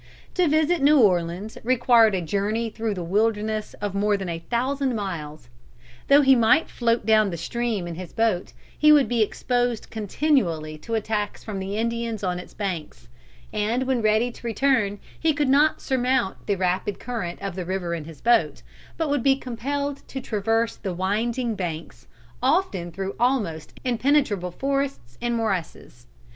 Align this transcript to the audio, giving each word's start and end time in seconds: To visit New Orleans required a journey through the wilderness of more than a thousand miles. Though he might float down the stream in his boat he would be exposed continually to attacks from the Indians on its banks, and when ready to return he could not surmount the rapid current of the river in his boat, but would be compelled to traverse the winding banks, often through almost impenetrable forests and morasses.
To 0.33 0.47
visit 0.47 0.81
New 0.81 0.97
Orleans 0.99 1.59
required 1.63 2.15
a 2.15 2.21
journey 2.23 2.71
through 2.71 2.95
the 2.95 3.03
wilderness 3.03 3.75
of 3.75 3.93
more 3.93 4.17
than 4.17 4.29
a 4.29 4.39
thousand 4.39 4.95
miles. 4.95 5.47
Though 6.07 6.23
he 6.23 6.35
might 6.35 6.71
float 6.71 7.05
down 7.05 7.29
the 7.29 7.37
stream 7.37 7.85
in 7.87 7.93
his 7.93 8.11
boat 8.11 8.51
he 8.75 8.91
would 8.91 9.07
be 9.07 9.21
exposed 9.21 9.91
continually 9.91 10.75
to 10.79 10.95
attacks 10.95 11.43
from 11.43 11.59
the 11.59 11.77
Indians 11.77 12.23
on 12.23 12.39
its 12.39 12.55
banks, 12.55 13.09
and 13.53 13.83
when 13.83 14.01
ready 14.01 14.31
to 14.31 14.47
return 14.47 14.97
he 15.19 15.33
could 15.35 15.49
not 15.49 15.81
surmount 15.81 16.47
the 16.47 16.55
rapid 16.57 16.99
current 16.99 17.39
of 17.39 17.53
the 17.53 17.63
river 17.63 17.93
in 17.93 18.05
his 18.05 18.21
boat, 18.21 18.63
but 18.97 19.07
would 19.07 19.21
be 19.21 19.35
compelled 19.35 19.97
to 20.07 20.19
traverse 20.19 20.77
the 20.77 20.95
winding 20.95 21.53
banks, 21.53 22.07
often 22.41 22.91
through 22.91 23.15
almost 23.19 23.79
impenetrable 23.85 24.49
forests 24.49 25.19
and 25.21 25.35
morasses. 25.37 26.07